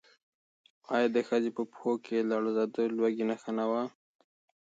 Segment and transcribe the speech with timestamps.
[0.93, 3.83] ایا د ښځې په پښو کې لړزه د لوږې نښه وه؟